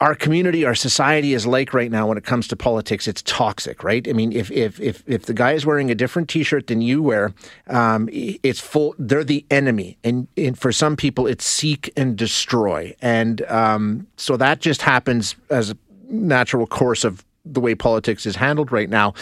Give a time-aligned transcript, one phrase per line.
[0.00, 3.06] our community, our society is like right now when it comes to politics.
[3.06, 4.08] It's toxic, right?
[4.08, 7.02] I mean, if if if if the guy is wearing a different T-shirt than you
[7.02, 7.34] wear,
[7.66, 8.94] um, it's full.
[8.98, 14.38] They're the enemy, and, and, for some people, it's seek and destroy, and um, so
[14.38, 15.76] that just happens as a
[16.08, 19.12] natural course of the way politics is handled right now.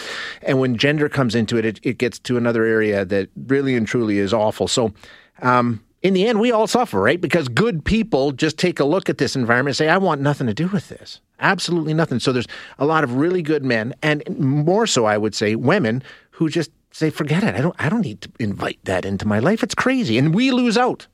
[0.41, 3.87] And when gender comes into it, it, it gets to another area that really and
[3.87, 4.67] truly is awful.
[4.67, 4.93] So.
[5.41, 7.19] Um, in the end, we all suffer, right?
[7.19, 10.47] Because good people just take a look at this environment and say, I want nothing
[10.47, 11.19] to do with this.
[11.39, 12.19] Absolutely nothing.
[12.19, 16.03] So there's a lot of really good men, and more so, I would say, women
[16.31, 17.55] who just say, forget it.
[17.55, 19.61] I don't, I don't need to invite that into my life.
[19.61, 20.17] It's crazy.
[20.17, 21.07] And we lose out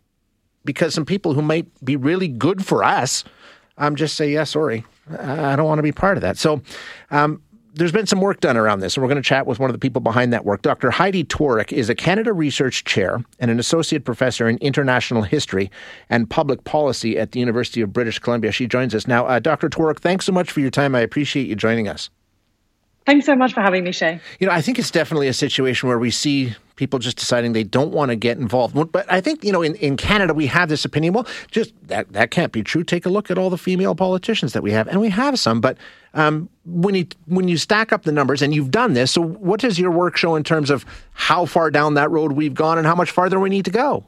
[0.63, 3.23] because some people who might be really good for us
[3.77, 4.85] um, just say, yeah, sorry,
[5.19, 6.37] I don't want to be part of that.
[6.37, 6.61] So
[7.11, 7.41] um,
[7.75, 9.73] there's been some work done around this, and we're going to chat with one of
[9.73, 10.61] the people behind that work.
[10.61, 10.91] Dr.
[10.91, 15.69] Heidi Tworek is a Canada Research Chair and an Associate Professor in International History
[16.09, 18.51] and Public Policy at the University of British Columbia.
[18.51, 19.25] She joins us now.
[19.25, 19.69] Uh, Dr.
[19.69, 20.95] Tworek, thanks so much for your time.
[20.95, 22.09] I appreciate you joining us.
[23.05, 24.19] Thanks so much for having me, Shay.
[24.39, 27.63] You know, I think it's definitely a situation where we see people just deciding they
[27.63, 28.73] don't want to get involved.
[28.91, 31.13] But I think, you know, in, in Canada, we have this opinion.
[31.13, 32.83] Well, just that, that can't be true.
[32.83, 34.87] Take a look at all the female politicians that we have.
[34.87, 35.61] And we have some.
[35.61, 35.77] But
[36.15, 39.59] um, when, you, when you stack up the numbers, and you've done this, so what
[39.59, 40.83] does your work show in terms of
[41.13, 44.03] how far down that road we've gone and how much farther we need to go?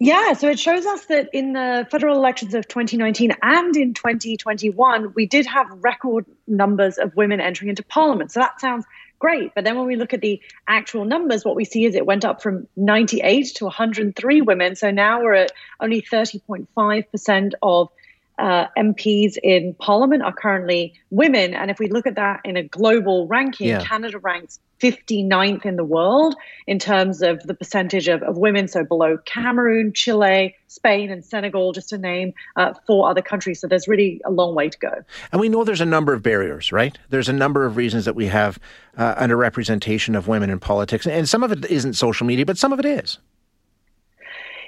[0.00, 5.12] Yeah, so it shows us that in the federal elections of 2019 and in 2021,
[5.14, 8.30] we did have record numbers of women entering into parliament.
[8.30, 8.84] So that sounds
[9.18, 9.56] great.
[9.56, 12.24] But then when we look at the actual numbers, what we see is it went
[12.24, 14.76] up from 98 to 103 women.
[14.76, 17.88] So now we're at only 30.5% of
[18.38, 21.54] uh, MPs in Parliament are currently women.
[21.54, 23.82] And if we look at that in a global ranking, yeah.
[23.82, 28.84] Canada ranks 59th in the world in terms of the percentage of, of women, so
[28.84, 33.60] below Cameroon, Chile, Spain, and Senegal, just to name uh, four other countries.
[33.60, 35.02] So there's really a long way to go.
[35.32, 36.96] And we know there's a number of barriers, right?
[37.10, 38.58] There's a number of reasons that we have
[38.96, 41.06] uh, underrepresentation of women in politics.
[41.06, 43.18] And some of it isn't social media, but some of it is.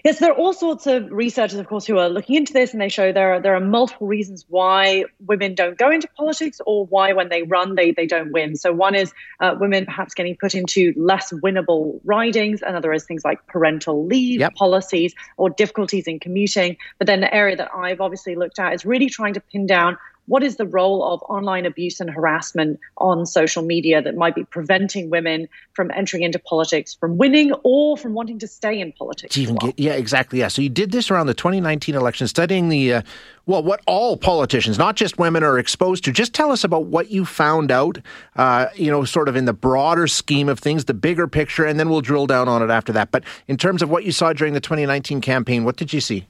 [0.05, 2.81] Yes, there are all sorts of researchers, of course, who are looking into this, and
[2.81, 6.87] they show there are there are multiple reasons why women don't go into politics, or
[6.87, 8.57] why when they run they they don't win.
[8.57, 12.63] So one is uh, women perhaps getting put into less winnable ridings.
[12.63, 14.55] Another is things like parental leave yep.
[14.55, 16.77] policies or difficulties in commuting.
[16.99, 19.99] But then the area that I've obviously looked at is really trying to pin down
[20.31, 24.45] what is the role of online abuse and harassment on social media that might be
[24.45, 29.37] preventing women from entering into politics, from winning, or from wanting to stay in politics?
[29.37, 30.39] Get, yeah, exactly.
[30.39, 30.47] Yeah.
[30.47, 33.03] So you did this around the 2019 election, studying the uh,
[33.47, 36.13] well, what all politicians, not just women, are exposed to.
[36.13, 37.99] Just tell us about what you found out.
[38.37, 41.81] Uh, you know, sort of in the broader scheme of things, the bigger picture, and
[41.81, 43.11] then we'll drill down on it after that.
[43.11, 46.29] But in terms of what you saw during the 2019 campaign, what did you see?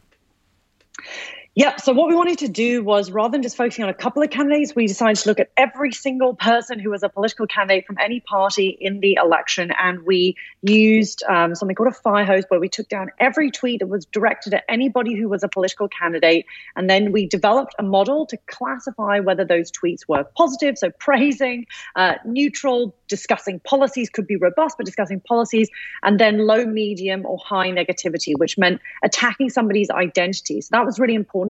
[1.60, 1.82] Yep.
[1.82, 4.30] So what we wanted to do was rather than just focusing on a couple of
[4.30, 7.98] candidates, we decided to look at every single person who was a political candidate from
[8.02, 9.70] any party in the election.
[9.78, 13.80] And we used um, something called a fire hose where we took down every tweet
[13.80, 16.46] that was directed at anybody who was a political candidate.
[16.76, 21.66] And then we developed a model to classify whether those tweets were positive, so praising,
[21.94, 25.68] uh, neutral, discussing policies, could be robust, but discussing policies,
[26.02, 30.62] and then low, medium, or high negativity, which meant attacking somebody's identity.
[30.62, 31.50] So that was really important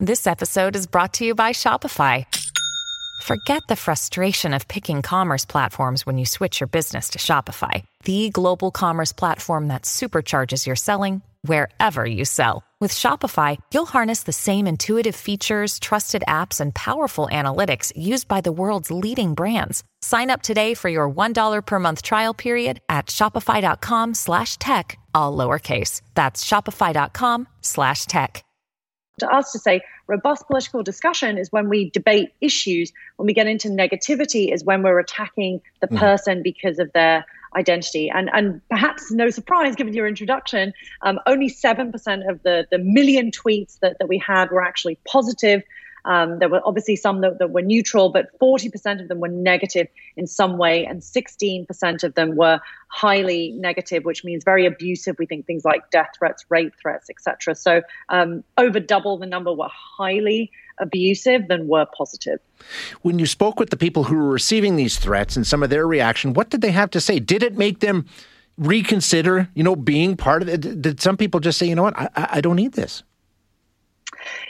[0.00, 2.26] this episode is brought to you by Shopify.
[3.22, 8.28] Forget the frustration of picking commerce platforms when you switch your business to Shopify, the
[8.30, 12.62] global commerce platform that supercharges your selling wherever you sell.
[12.80, 18.42] With Shopify, you'll harness the same intuitive features, trusted apps, and powerful analytics used by
[18.42, 19.84] the world's leading brands.
[20.02, 25.34] Sign up today for your $1 per month trial period at shopify.com slash tech, all
[25.34, 26.02] lowercase.
[26.14, 28.44] That's shopify.com slash tech
[29.18, 32.92] to us to say robust political discussion is when we debate issues.
[33.16, 35.98] When we get into negativity is when we're attacking the mm-hmm.
[35.98, 37.24] person because of their
[37.56, 38.10] identity.
[38.10, 40.72] And and perhaps no surprise, given your introduction,
[41.02, 44.98] um, only seven percent of the the million tweets that that we had were actually
[45.06, 45.62] positive.
[46.04, 49.88] Um, there were obviously some that, that, were neutral, but 40% of them were negative
[50.16, 55.16] in some way, and 16% of them were highly negative, which means very abusive.
[55.18, 57.54] We think things like death threats, rape threats, etc.
[57.54, 62.38] So um, over double the number were highly abusive than were positive.
[63.02, 65.86] When you spoke with the people who were receiving these threats and some of their
[65.86, 67.18] reaction, what did they have to say?
[67.18, 68.06] Did it make them
[68.58, 70.82] reconsider, you know, being part of it?
[70.82, 73.02] Did some people just say, you know what, I, I don't need this?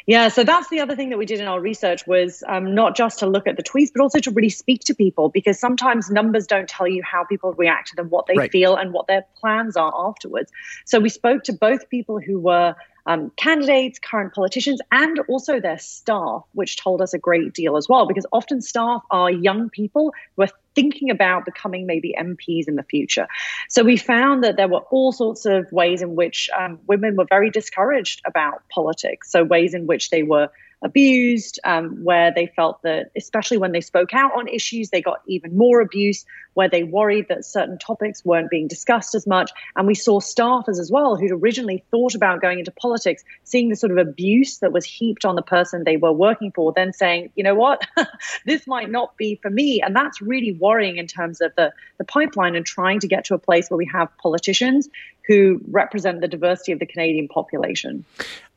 [0.06, 2.96] Yeah, so that's the other thing that we did in our research was um, not
[2.96, 6.10] just to look at the tweets, but also to really speak to people because sometimes
[6.10, 8.50] numbers don't tell you how people react to them, what they right.
[8.50, 10.52] feel, and what their plans are afterwards.
[10.84, 12.76] So we spoke to both people who were
[13.06, 17.88] um, candidates, current politicians, and also their staff, which told us a great deal as
[17.88, 22.76] well, because often staff are young people who are thinking about becoming maybe MPs in
[22.76, 23.28] the future.
[23.68, 27.26] So we found that there were all sorts of ways in which um, women were
[27.28, 29.30] very discouraged about politics.
[29.30, 30.50] So ways in which they were
[30.84, 35.22] abused, um, where they felt that, especially when they spoke out on issues, they got
[35.26, 39.50] even more abuse, where they worried that certain topics weren't being discussed as much.
[39.74, 43.76] And we saw staffers as well who'd originally thought about going into politics, seeing the
[43.76, 47.30] sort of abuse that was heaped on the person they were working for, then saying,
[47.34, 47.82] you know what,
[48.46, 49.80] this might not be for me.
[49.80, 53.34] And that's really worrying in terms of the, the pipeline and trying to get to
[53.34, 54.88] a place where we have politicians
[55.26, 58.04] who represent the diversity of the Canadian population.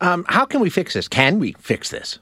[0.02, 1.08] Um, how can we fix this?
[1.08, 2.20] Can we fix this?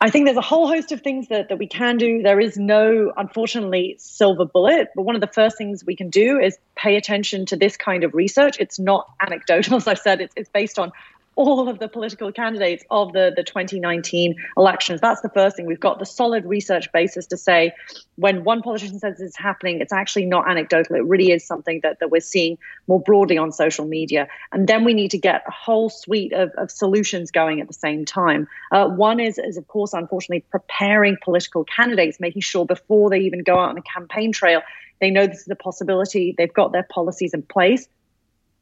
[0.00, 2.22] I think there's a whole host of things that, that we can do.
[2.22, 4.88] There is no, unfortunately, silver bullet.
[4.94, 8.04] But one of the first things we can do is pay attention to this kind
[8.04, 8.58] of research.
[8.60, 10.92] It's not anecdotal, as I've said, it's, it's based on
[11.38, 15.00] all of the political candidates of the, the 2019 elections.
[15.00, 15.66] That's the first thing.
[15.66, 17.72] We've got the solid research basis to say
[18.16, 20.96] when one politician says it's happening, it's actually not anecdotal.
[20.96, 22.58] It really is something that, that we're seeing
[22.88, 24.26] more broadly on social media.
[24.50, 27.72] And then we need to get a whole suite of, of solutions going at the
[27.72, 28.48] same time.
[28.72, 33.44] Uh, one is, is, of course, unfortunately, preparing political candidates, making sure before they even
[33.44, 34.60] go out on a campaign trail,
[35.00, 37.86] they know this is a possibility, they've got their policies in place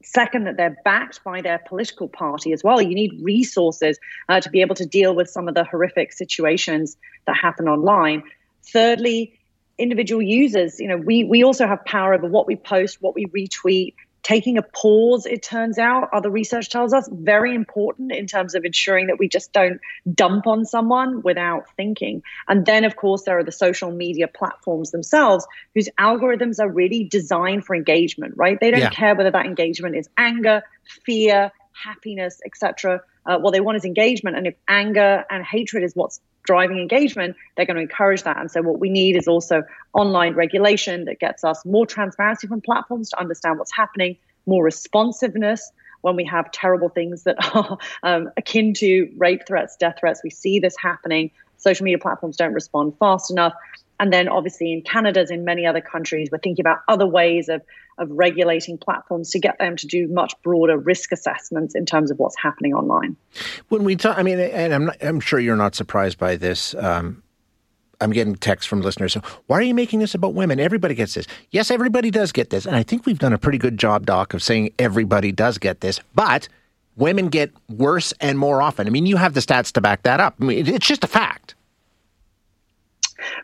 [0.08, 2.80] Second, that they're backed by their political party as well.
[2.80, 3.98] You need resources
[4.28, 8.22] uh, to be able to deal with some of the horrific situations that happen online.
[8.62, 9.36] Thirdly,
[9.78, 13.26] individual users, you know, we, we also have power over what we post, what we
[13.26, 13.94] retweet,
[14.26, 18.64] taking a pause, it turns out, other research tells us, very important in terms of
[18.64, 19.80] ensuring that we just don't
[20.12, 22.24] dump on someone without thinking.
[22.48, 27.04] And then, of course, there are the social media platforms themselves whose algorithms are really
[27.04, 28.58] designed for engagement, right?
[28.58, 28.90] They don't yeah.
[28.90, 30.60] care whether that engagement is anger,
[31.04, 33.02] fear, happiness, etc.
[33.26, 34.36] Uh, what they want is engagement.
[34.36, 38.38] And if anger and hatred is what's driving engagement, they're going to encourage that.
[38.38, 39.62] And so, what we need is also
[39.92, 45.70] online regulation that gets us more transparency from platforms to understand what's happening, more responsiveness
[46.00, 50.20] when we have terrible things that are um, akin to rape threats, death threats.
[50.22, 51.30] We see this happening.
[51.58, 53.54] Social media platforms don't respond fast enough.
[53.98, 57.48] And then, obviously, in Canada, as in many other countries, we're thinking about other ways
[57.48, 57.62] of,
[57.98, 62.18] of regulating platforms to get them to do much broader risk assessments in terms of
[62.18, 63.16] what's happening online.
[63.68, 66.74] When we talk, I mean, and I'm, not, I'm sure you're not surprised by this.
[66.74, 67.22] Um,
[68.00, 69.14] I'm getting texts from listeners.
[69.14, 70.60] So why are you making this about women?
[70.60, 71.26] Everybody gets this.
[71.50, 72.66] Yes, everybody does get this.
[72.66, 75.80] And I think we've done a pretty good job, Doc, of saying everybody does get
[75.80, 76.00] this.
[76.14, 76.48] But
[76.96, 78.86] women get worse and more often.
[78.86, 80.34] I mean, you have the stats to back that up.
[80.40, 81.54] I mean, it's just a fact.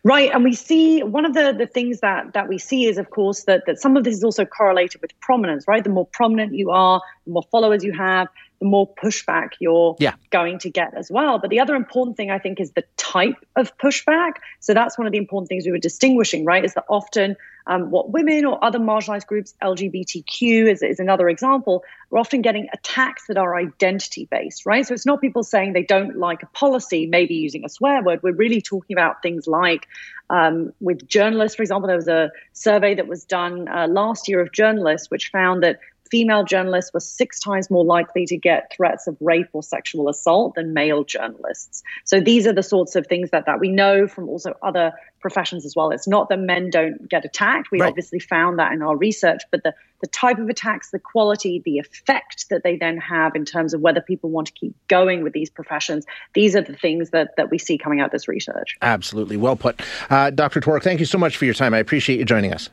[0.05, 0.31] Right.
[0.33, 3.45] And we see one of the, the things that, that we see is, of course,
[3.45, 5.83] that, that some of this is also correlated with prominence, right?
[5.83, 8.29] The more prominent you are, the more followers you have,
[8.61, 10.15] the more pushback you're yeah.
[10.31, 11.39] going to get as well.
[11.39, 14.35] But the other important thing I think is the type of pushback.
[14.61, 16.65] So that's one of the important things we were distinguishing, right?
[16.65, 21.85] Is that often um, what women or other marginalized groups, LGBTQ is, is another example,
[22.11, 24.87] we're often getting attacks that are identity based, right?
[24.87, 28.23] So it's not people saying they don't like a policy, maybe using a swear word.
[28.23, 29.87] We're really talking about things like
[30.31, 34.41] um, with journalists, for example, there was a survey that was done uh, last year
[34.41, 35.79] of journalists, which found that
[36.13, 40.55] female journalists were six times more likely to get threats of rape or sexual assault
[40.55, 41.83] than male journalists.
[42.05, 45.65] So these are the sorts of things that, that we know from also other professions
[45.65, 45.91] as well.
[45.91, 47.71] It's not that men don't get attacked.
[47.73, 47.89] We right.
[47.89, 51.79] obviously found that in our research, but the, the type of attacks, the quality, the
[51.79, 55.33] effect that they then have in terms of whether people want to keep going with
[55.33, 56.05] these professions,
[56.35, 58.77] these are the things that, that we see coming out of this research.
[58.83, 59.39] Absolutely.
[59.39, 59.81] Well put.
[60.11, 60.61] Uh, Dr.
[60.61, 61.73] Tworek, thank you so much for your time.
[61.73, 62.69] I appreciate you joining us.